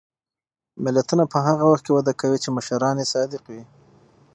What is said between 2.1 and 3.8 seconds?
کوي چې مشران یې صادق وي.